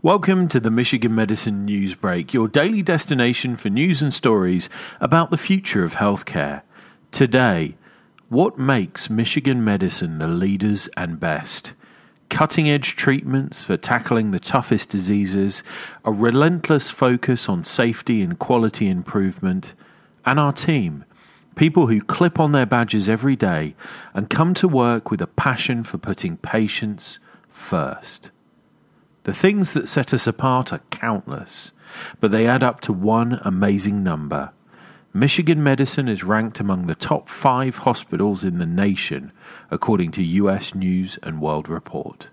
Welcome 0.00 0.46
to 0.50 0.60
the 0.60 0.70
Michigan 0.70 1.12
Medicine 1.16 1.64
News 1.64 1.96
Break, 1.96 2.32
your 2.32 2.46
daily 2.46 2.82
destination 2.82 3.56
for 3.56 3.68
news 3.68 4.00
and 4.00 4.14
stories 4.14 4.70
about 5.00 5.32
the 5.32 5.36
future 5.36 5.82
of 5.82 5.94
healthcare. 5.94 6.62
Today, 7.10 7.74
what 8.28 8.56
makes 8.56 9.10
Michigan 9.10 9.64
medicine 9.64 10.18
the 10.18 10.28
leaders 10.28 10.88
and 10.96 11.18
best? 11.18 11.72
Cutting 12.28 12.70
edge 12.70 12.94
treatments 12.94 13.64
for 13.64 13.76
tackling 13.76 14.30
the 14.30 14.38
toughest 14.38 14.88
diseases, 14.88 15.64
a 16.04 16.12
relentless 16.12 16.92
focus 16.92 17.48
on 17.48 17.64
safety 17.64 18.22
and 18.22 18.38
quality 18.38 18.88
improvement, 18.88 19.74
and 20.24 20.38
our 20.38 20.52
team 20.52 21.04
people 21.56 21.88
who 21.88 22.00
clip 22.00 22.38
on 22.38 22.52
their 22.52 22.66
badges 22.66 23.08
every 23.08 23.34
day 23.34 23.74
and 24.14 24.30
come 24.30 24.54
to 24.54 24.68
work 24.68 25.10
with 25.10 25.20
a 25.20 25.26
passion 25.26 25.82
for 25.82 25.98
putting 25.98 26.36
patients 26.36 27.18
first. 27.48 28.30
The 29.28 29.34
things 29.34 29.74
that 29.74 29.88
set 29.88 30.14
us 30.14 30.26
apart 30.26 30.72
are 30.72 30.80
countless, 30.88 31.72
but 32.18 32.30
they 32.30 32.46
add 32.46 32.62
up 32.62 32.80
to 32.80 32.94
one 32.94 33.42
amazing 33.44 34.02
number. 34.02 34.52
Michigan 35.12 35.62
Medicine 35.62 36.08
is 36.08 36.24
ranked 36.24 36.60
among 36.60 36.86
the 36.86 36.94
top 36.94 37.28
five 37.28 37.76
hospitals 37.76 38.42
in 38.42 38.56
the 38.56 38.64
nation, 38.64 39.32
according 39.70 40.12
to 40.12 40.24
US 40.24 40.74
News 40.74 41.18
and 41.22 41.42
World 41.42 41.68
Report. 41.68 42.30